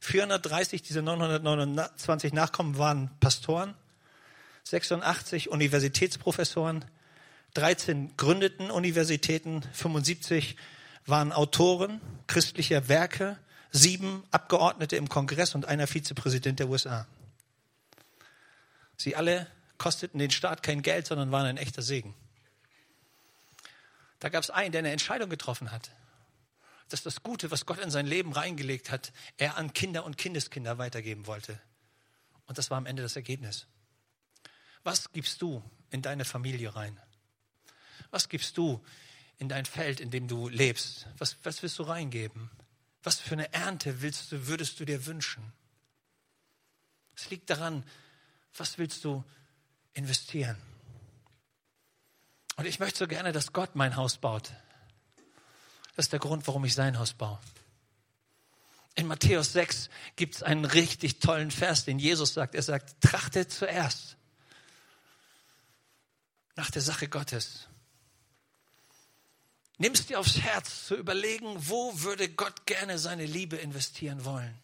[0.00, 3.74] 430 dieser 929 Nachkommen waren Pastoren,
[4.62, 6.84] 86 Universitätsprofessoren,
[7.54, 10.56] 13 gründeten Universitäten, 75
[11.06, 13.38] waren Autoren christlicher Werke,
[13.72, 17.06] sieben Abgeordnete im Kongress und einer Vizepräsident der USA.
[18.96, 19.46] Sie alle
[19.78, 22.14] kosteten den Staat kein Geld, sondern waren ein echter Segen.
[24.18, 25.90] Da gab es einen, der eine Entscheidung getroffen hat,
[26.88, 30.78] dass das Gute, was Gott in sein Leben reingelegt hat, er an Kinder und Kindeskinder
[30.78, 31.60] weitergeben wollte.
[32.46, 33.66] Und das war am Ende das Ergebnis.
[34.82, 36.98] Was gibst du in deine Familie rein?
[38.10, 38.82] Was gibst du
[39.38, 41.06] in dein Feld, in dem du lebst?
[41.18, 42.50] Was, was willst du reingeben?
[43.02, 45.52] Was für eine Ernte willst du, würdest du dir wünschen?
[47.14, 47.84] Es liegt daran,
[48.56, 49.24] was willst du
[49.92, 50.56] investieren?
[52.58, 54.50] Und ich möchte so gerne, dass Gott mein Haus baut.
[55.94, 57.38] Das ist der Grund, warum ich sein Haus baue.
[58.96, 62.56] In Matthäus 6 gibt es einen richtig tollen Vers, den Jesus sagt.
[62.56, 64.16] Er sagt, trachtet zuerst
[66.56, 67.68] nach der Sache Gottes.
[69.76, 74.58] Nimm es dir aufs Herz zu überlegen, wo würde Gott gerne seine Liebe investieren wollen.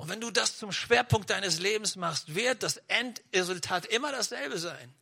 [0.00, 4.94] Und wenn du das zum Schwerpunkt deines Lebens machst, wird das Endresultat immer dasselbe sein.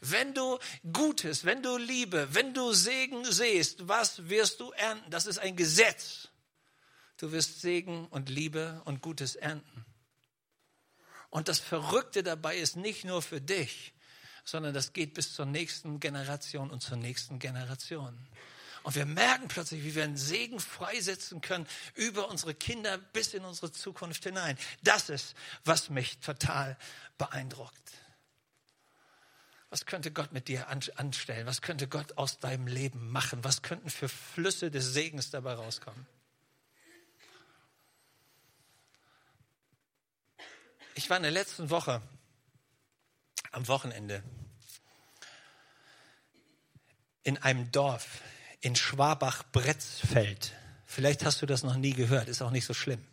[0.00, 0.60] Wenn du
[0.92, 5.10] Gutes, wenn du Liebe, wenn du Segen siehst, was wirst du ernten?
[5.10, 6.28] Das ist ein Gesetz.
[7.16, 9.84] Du wirst Segen und Liebe und Gutes ernten.
[11.30, 13.92] Und das Verrückte dabei ist nicht nur für dich,
[14.44, 18.16] sondern das geht bis zur nächsten Generation und zur nächsten Generation.
[18.84, 23.42] Und wir merken plötzlich, wie wir einen Segen freisetzen können über unsere Kinder bis in
[23.42, 24.58] unsere Zukunft hinein.
[24.82, 26.76] Das ist, was mich total
[27.16, 27.92] beeindruckt.
[29.70, 31.46] Was könnte Gott mit dir anstellen?
[31.46, 33.42] Was könnte Gott aus deinem Leben machen?
[33.42, 36.06] Was könnten für Flüsse des Segens dabei rauskommen?
[40.94, 42.02] Ich war in der letzten Woche
[43.50, 44.22] am Wochenende
[47.22, 48.20] in einem Dorf
[48.64, 50.52] in Schwabach-Bretzfeld.
[50.86, 53.04] Vielleicht hast du das noch nie gehört, ist auch nicht so schlimm.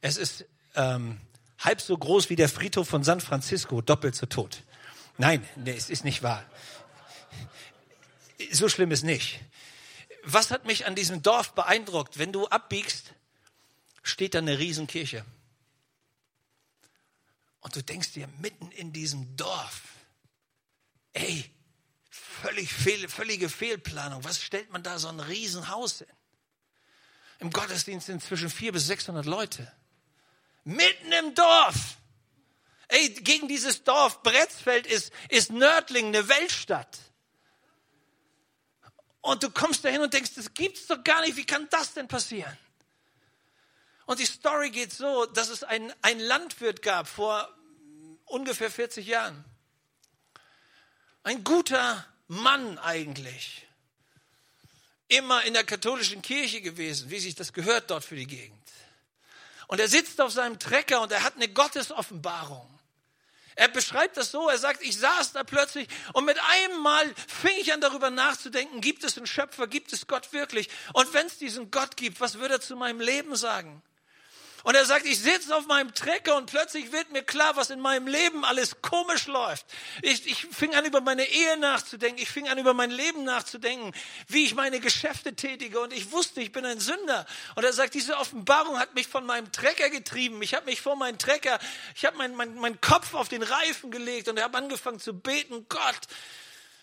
[0.00, 0.44] Es ist
[0.76, 1.20] ähm,
[1.58, 4.62] halb so groß wie der Friedhof von San Francisco, doppelt so tot.
[5.18, 6.44] Nein, nee, es ist nicht wahr.
[8.52, 9.40] So schlimm ist nicht.
[10.22, 12.18] Was hat mich an diesem Dorf beeindruckt?
[12.18, 13.12] Wenn du abbiegst,
[14.04, 15.24] steht da eine Riesenkirche.
[17.60, 19.82] Und du denkst dir mitten in diesem Dorf,
[21.14, 21.50] ey,
[22.40, 24.24] völlig fehl, völlige Fehlplanung.
[24.24, 26.06] Was stellt man da so ein Riesenhaus hin?
[27.38, 29.72] Im Gottesdienst sind zwischen 400 bis 600 Leute.
[30.64, 31.96] Mitten im Dorf.
[32.88, 36.98] Ey, gegen dieses Dorf Bretzfeld ist, ist Nördling eine Weltstadt.
[39.22, 41.36] Und du kommst dahin und denkst, das gibt's doch gar nicht.
[41.36, 42.56] Wie kann das denn passieren?
[44.06, 47.48] Und die Story geht so, dass es einen, einen Landwirt gab vor
[48.26, 49.44] ungefähr 40 Jahren.
[51.22, 53.66] Ein guter Mann eigentlich.
[55.08, 58.56] Immer in der katholischen Kirche gewesen, wie sich das gehört dort für die Gegend.
[59.66, 62.68] Und er sitzt auf seinem Trecker und er hat eine Gottesoffenbarung.
[63.56, 67.56] Er beschreibt das so, er sagt, ich saß da plötzlich und mit einem Mal fing
[67.58, 70.68] ich an darüber nachzudenken, gibt es einen Schöpfer, gibt es Gott wirklich?
[70.92, 73.82] Und wenn es diesen Gott gibt, was würde er zu meinem Leben sagen?
[74.62, 77.80] Und er sagt, ich sitze auf meinem Trecker und plötzlich wird mir klar, was in
[77.80, 79.66] meinem Leben alles komisch läuft.
[80.02, 82.20] Ich, ich fing an, über meine Ehe nachzudenken.
[82.22, 83.92] Ich fing an, über mein Leben nachzudenken,
[84.28, 85.80] wie ich meine Geschäfte tätige.
[85.80, 87.26] Und ich wusste, ich bin ein Sünder.
[87.54, 90.42] Und er sagt, diese Offenbarung hat mich von meinem Trecker getrieben.
[90.42, 91.58] Ich habe mich vor meinen Trecker,
[91.94, 95.66] ich habe meinen mein, mein Kopf auf den Reifen gelegt und habe angefangen zu beten,
[95.68, 96.00] Gott,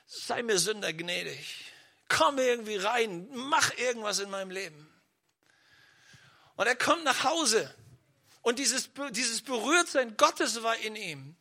[0.07, 1.65] sei mir Sünder gnädig.
[2.09, 4.86] Komm irgendwie rein, mach irgendwas in meinem Leben.
[6.57, 7.73] Und er kommt nach Hause
[8.41, 11.35] und dieses, dieses Berührtsein Gottes war in ihm.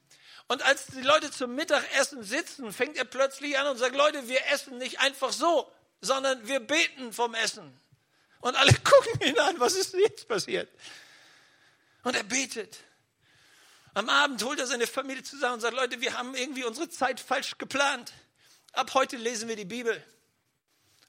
[0.48, 4.46] Und als die Leute zum Mittagessen sitzen, fängt er plötzlich an und sagt, Leute, wir
[4.46, 7.80] essen nicht einfach so, sondern wir beten vom Essen.
[8.40, 10.68] Und alle gucken ihn an, was ist jetzt passiert?
[12.04, 12.78] Und er betet.
[13.94, 17.18] Am Abend holt er seine Familie zusammen und sagt, Leute, wir haben irgendwie unsere Zeit
[17.18, 18.12] falsch geplant.
[18.72, 20.00] Ab heute lesen wir die Bibel.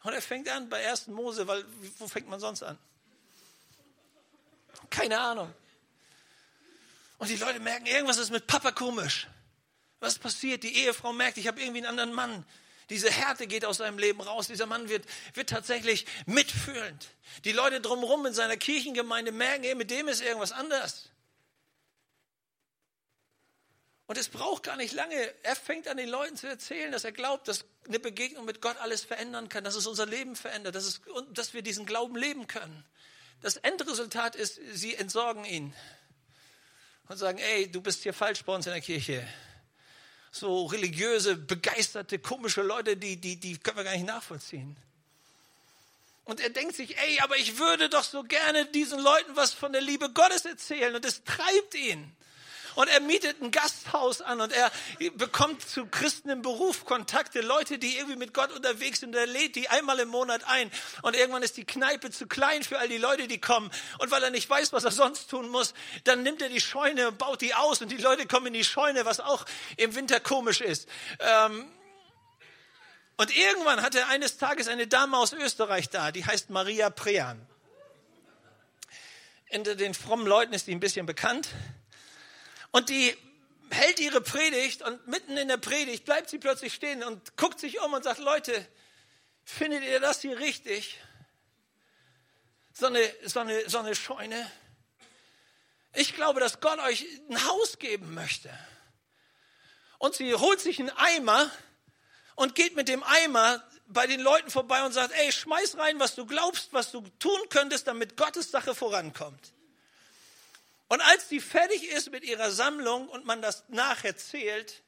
[0.03, 1.07] Und er fängt an bei 1.
[1.07, 1.65] Mose, weil
[1.97, 2.79] wo fängt man sonst an?
[4.89, 5.53] Keine Ahnung.
[7.17, 9.27] Und die Leute merken, irgendwas ist mit Papa komisch.
[9.99, 10.63] Was passiert?
[10.63, 12.45] Die Ehefrau merkt, ich habe irgendwie einen anderen Mann.
[12.89, 14.47] Diese Härte geht aus seinem Leben raus.
[14.47, 17.07] Dieser Mann wird, wird tatsächlich mitfühlend.
[17.43, 21.09] Die Leute drumherum in seiner Kirchengemeinde merken, ey, mit dem ist irgendwas anders.
[24.05, 25.33] Und es braucht gar nicht lange.
[25.43, 28.77] Er fängt an, den Leuten zu erzählen, dass er glaubt, dass eine Begegnung mit Gott
[28.77, 32.47] alles verändern kann, dass es unser Leben verändert, dass, es, dass wir diesen Glauben leben
[32.47, 32.85] können.
[33.41, 35.73] Das Endresultat ist, sie entsorgen ihn
[37.07, 39.27] und sagen, ey, du bist hier falsch bei uns in der Kirche.
[40.31, 44.75] So religiöse, begeisterte, komische Leute, die, die, die können wir gar nicht nachvollziehen.
[46.25, 49.71] Und er denkt sich, ey, aber ich würde doch so gerne diesen Leuten was von
[49.71, 50.93] der Liebe Gottes erzählen.
[50.93, 52.13] Und es treibt ihn
[52.77, 54.71] und er mietet ein Gasthaus an und er
[55.15, 59.25] bekommt zu Christen im Beruf Kontakte, Leute, die irgendwie mit Gott unterwegs sind und er
[59.25, 60.69] lädt die einmal im Monat ein
[61.01, 64.21] und irgendwann ist die Kneipe zu klein für all die Leute, die kommen und weil
[64.21, 67.41] er nicht weiß, was er sonst tun muss, dann nimmt er die Scheune und baut
[67.41, 69.45] die aus und die Leute kommen in die Scheune, was auch
[69.77, 70.87] im Winter komisch ist.
[71.19, 71.65] Ähm,
[73.15, 77.43] und irgendwann hat er eines Tages eine Dame aus Österreich da, die heißt Maria Prean.
[79.51, 81.49] Unter den frommen Leuten ist die ein bisschen bekannt.
[82.71, 83.15] Und die
[83.69, 87.79] hält ihre Predigt und mitten in der Predigt bleibt sie plötzlich stehen und guckt sich
[87.81, 88.65] um und sagt, Leute,
[89.43, 90.97] findet ihr das hier richtig?
[92.73, 94.49] So eine, so eine, so eine Scheune.
[95.93, 98.49] Ich glaube, dass Gott euch ein Haus geben möchte.
[99.97, 101.49] Und sie holt sich einen Eimer
[102.35, 106.13] und geht mit dem Eimer bei den Leuten vorbei und sagt, ey, schmeiß rein, was
[106.13, 109.53] du glaubst, was du tun könntest, damit Gottes Sache vorankommt.
[110.87, 114.83] Und als die fertig ist mit ihrer Sammlung und man das nacherzählt,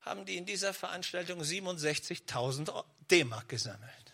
[0.00, 4.06] haben die in dieser Veranstaltung 67.000 D-Mark gesammelt.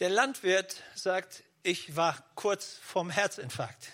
[0.00, 3.92] Der Landwirt sagt, ich war kurz vorm Herzinfarkt.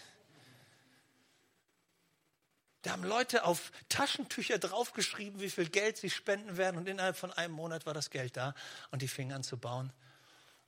[2.83, 6.77] Da haben Leute auf Taschentücher draufgeschrieben, wie viel Geld sie spenden werden.
[6.79, 8.55] Und innerhalb von einem Monat war das Geld da.
[8.91, 9.93] Und die fingen an zu bauen.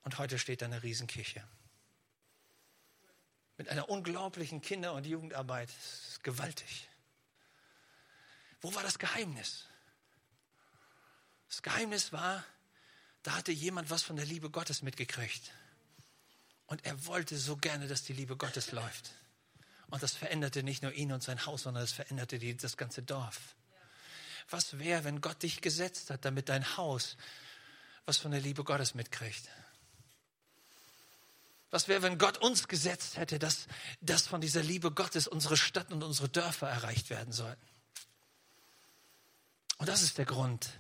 [0.03, 1.43] Und heute steht da eine Riesenkirche.
[3.57, 5.69] Mit einer unglaublichen Kinder- und Jugendarbeit.
[5.69, 6.89] Das ist gewaltig.
[8.61, 9.67] Wo war das Geheimnis?
[11.49, 12.45] Das Geheimnis war,
[13.23, 15.53] Da hatte jemand was von der Liebe Gottes mitgekriegt.
[16.67, 19.13] Und er wollte so gerne, dass die Liebe Gottes läuft.
[19.93, 23.03] Und das veränderte nicht nur ihn und sein Haus, sondern es veränderte die, das ganze
[23.03, 23.55] Dorf.
[24.49, 27.19] Was wäre, wenn Gott dich gesetzt hat, damit dein Haus
[28.07, 29.51] was von der Liebe Gottes mitkriegt?
[31.71, 33.67] Was wäre, wenn Gott uns gesetzt hätte, dass,
[34.01, 37.61] dass von dieser Liebe Gottes unsere Stadt und unsere Dörfer erreicht werden sollten?
[39.77, 40.71] Und das ist der Grund,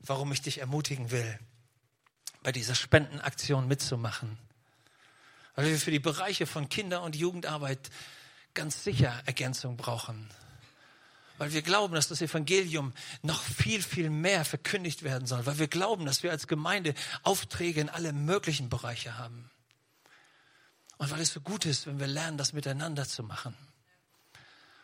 [0.00, 1.38] warum ich dich ermutigen will,
[2.42, 4.38] bei dieser Spendenaktion mitzumachen.
[5.56, 7.90] Weil wir für die Bereiche von Kinder- und Jugendarbeit
[8.56, 10.28] ganz sicher Ergänzung brauchen.
[11.38, 12.92] Weil wir glauben, dass das Evangelium
[13.22, 15.46] noch viel, viel mehr verkündigt werden soll.
[15.46, 19.50] Weil wir glauben, dass wir als Gemeinde Aufträge in alle möglichen Bereiche haben.
[20.96, 23.54] Und weil es so gut ist, wenn wir lernen, das miteinander zu machen.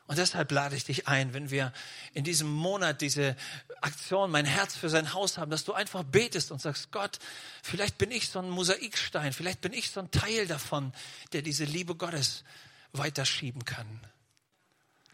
[0.06, 1.72] Und deshalb lade ich dich ein, wenn wir
[2.12, 3.34] in diesem Monat diese
[3.80, 7.18] Aktion Mein Herz für sein Haus haben, dass du einfach betest und sagst, Gott,
[7.62, 10.92] vielleicht bin ich so ein Mosaikstein, vielleicht bin ich so ein Teil davon,
[11.32, 12.44] der diese Liebe Gottes
[12.92, 14.00] weiterschieben kann.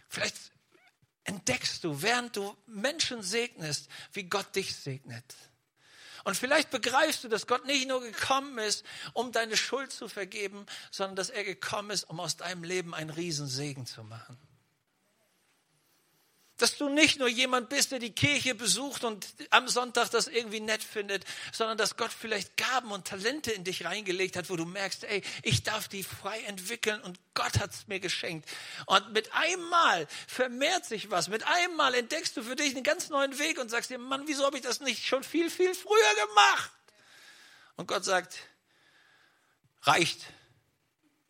[0.09, 0.37] Vielleicht
[1.24, 5.35] entdeckst du, während du Menschen segnest, wie Gott dich segnet.
[6.24, 10.66] Und vielleicht begreifst du, dass Gott nicht nur gekommen ist, um deine Schuld zu vergeben,
[10.91, 14.39] sondern dass er gekommen ist, um aus deinem Leben einen Riesensegen zu machen.
[16.59, 20.61] Dass du nicht nur jemand bist, der die Kirche besucht und am Sonntag das irgendwie
[20.61, 24.64] nett findet, sondern dass Gott vielleicht Gaben und Talente in dich reingelegt hat, wo du
[24.64, 28.48] merkst, ey, ich darf die frei entwickeln und Gott hat es mir geschenkt.
[28.86, 31.28] Und mit einmal vermehrt sich was.
[31.28, 34.44] Mit einmal entdeckst du für dich einen ganz neuen Weg und sagst dir, Mann, wieso
[34.44, 36.72] habe ich das nicht schon viel, viel früher gemacht?
[37.76, 38.36] Und Gott sagt,
[39.82, 40.20] reicht,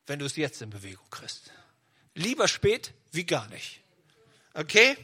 [0.06, 1.52] wenn du es jetzt in Bewegung kriegst.
[2.14, 3.82] Lieber spät wie gar nicht.
[4.54, 4.96] Okay?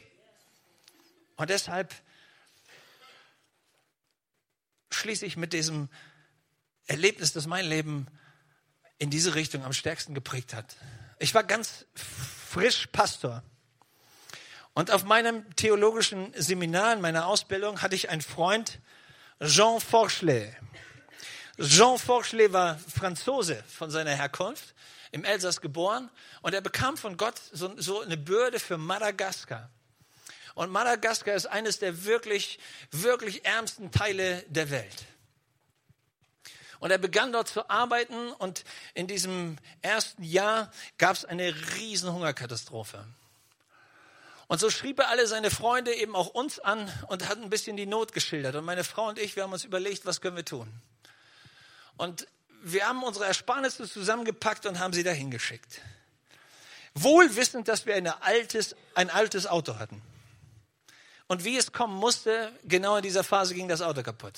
[1.35, 1.93] Und deshalb
[4.91, 5.89] schließe ich mit diesem
[6.87, 8.07] Erlebnis, das mein Leben
[8.97, 10.77] in diese Richtung am stärksten geprägt hat.
[11.19, 13.43] Ich war ganz frisch Pastor.
[14.73, 18.79] Und auf meinem theologischen Seminar, in meiner Ausbildung, hatte ich einen Freund,
[19.41, 20.55] Jean Forchelet.
[21.57, 24.75] Jean Forchelet war Franzose von seiner Herkunft,
[25.11, 26.09] im Elsass geboren,
[26.41, 29.69] und er bekam von Gott so, so eine Bürde für Madagaskar.
[30.55, 32.59] Und Madagaskar ist eines der wirklich,
[32.91, 35.05] wirklich ärmsten Teile der Welt.
[36.79, 42.11] Und er begann dort zu arbeiten und in diesem ersten Jahr gab es eine riesen
[42.11, 43.05] Hungerkatastrophe.
[44.47, 47.75] Und so schrieb er alle seine Freunde, eben auch uns an und hat ein bisschen
[47.75, 48.55] die Not geschildert.
[48.55, 50.71] Und meine Frau und ich, wir haben uns überlegt, was können wir tun.
[51.97, 52.27] Und
[52.61, 55.81] wir haben unsere Ersparnisse zusammengepackt und haben sie dahin geschickt.
[56.93, 60.01] Wohl wissend, dass wir eine altes, ein altes Auto hatten.
[61.27, 64.35] Und wie es kommen musste, genau in dieser Phase ging das Auto kaputt.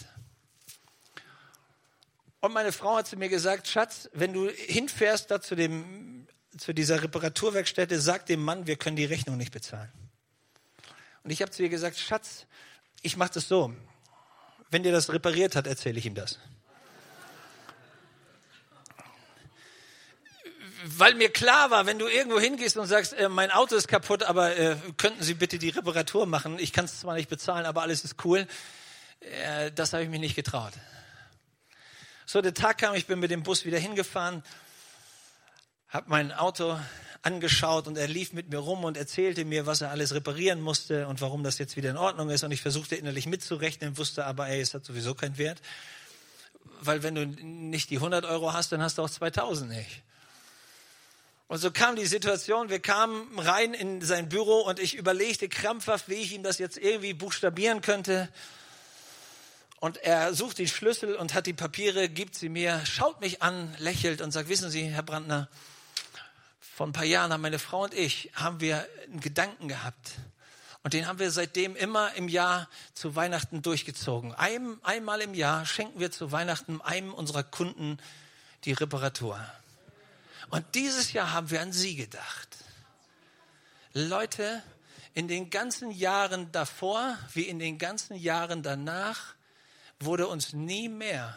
[2.40, 6.28] Und meine Frau hat zu mir gesagt, Schatz, wenn du hinfährst da zu, dem,
[6.58, 9.92] zu dieser Reparaturwerkstätte, sag dem Mann, wir können die Rechnung nicht bezahlen.
[11.24, 12.46] Und ich habe zu ihr gesagt, Schatz,
[13.02, 13.74] ich mache das so.
[14.70, 16.40] Wenn dir das repariert hat, erzähle ich ihm das.
[20.98, 24.24] Weil mir klar war, wenn du irgendwo hingehst und sagst, äh, mein Auto ist kaputt,
[24.24, 26.58] aber äh, könnten Sie bitte die Reparatur machen?
[26.60, 28.48] Ich kann es zwar nicht bezahlen, aber alles ist cool.
[29.20, 30.74] Äh, das habe ich mich nicht getraut.
[32.26, 34.44] So, der Tag kam, ich bin mit dem Bus wieder hingefahren,
[35.90, 36.78] habe mein Auto
[37.22, 41.08] angeschaut und er lief mit mir rum und erzählte mir, was er alles reparieren musste
[41.08, 42.44] und warum das jetzt wieder in Ordnung ist.
[42.44, 45.62] Und ich versuchte innerlich mitzurechnen, wusste aber, ey, es hat sowieso keinen Wert.
[46.82, 50.04] Weil wenn du nicht die 100 Euro hast, dann hast du auch 2000 nicht.
[51.48, 56.10] Und so kam die Situation, wir kamen rein in sein Büro und ich überlegte krampfhaft,
[56.10, 58.28] wie ich ihm das jetzt irgendwie buchstabieren könnte.
[59.80, 63.74] Und er sucht die Schlüssel und hat die Papiere, gibt sie mir, schaut mich an,
[63.78, 65.48] lächelt und sagt, wissen Sie, Herr Brandner,
[66.60, 70.16] vor ein paar Jahren haben meine Frau und ich, haben wir einen Gedanken gehabt.
[70.84, 74.34] Und den haben wir seitdem immer im Jahr zu Weihnachten durchgezogen.
[74.34, 78.00] Ein, einmal im Jahr schenken wir zu Weihnachten einem unserer Kunden
[78.66, 79.40] die Reparatur.
[80.50, 82.58] Und dieses Jahr haben wir an Sie gedacht.
[83.94, 84.64] Leute,
[85.14, 89.34] in den ganzen Jahren davor wie in den ganzen Jahren danach
[90.00, 91.36] wurde uns nie mehr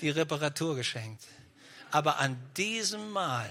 [0.00, 1.24] die Reparatur geschenkt.
[1.90, 3.48] Aber an diesem Mal.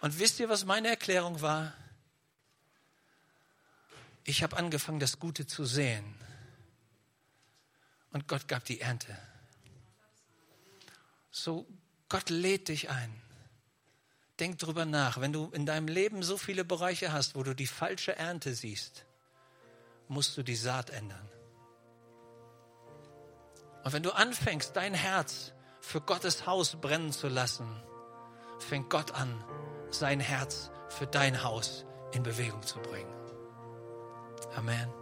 [0.00, 1.72] Und wisst ihr, was meine Erklärung war?
[4.24, 6.14] Ich habe angefangen, das Gute zu sehen.
[8.12, 9.16] Und Gott gab die Ernte.
[11.30, 11.66] So,
[12.08, 13.21] Gott lädt dich ein.
[14.40, 15.20] Denk drüber nach.
[15.20, 19.04] Wenn du in deinem Leben so viele Bereiche hast, wo du die falsche Ernte siehst,
[20.08, 21.28] musst du die Saat ändern.
[23.84, 27.68] Und wenn du anfängst, dein Herz für Gottes Haus brennen zu lassen,
[28.58, 29.44] fängt Gott an,
[29.90, 33.12] sein Herz für dein Haus in Bewegung zu bringen.
[34.54, 35.01] Amen.